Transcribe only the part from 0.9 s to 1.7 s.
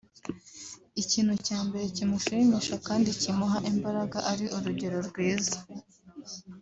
ikintu cya